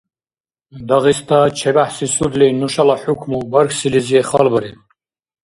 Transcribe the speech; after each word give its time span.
Дагъиста 0.87 1.39
ЧебяхӀси 1.57 2.07
судли 2.15 2.47
нушала 2.59 2.95
хӀукму 3.01 3.39
бархьсилизи 3.51 4.19
халбариб. 4.29 4.77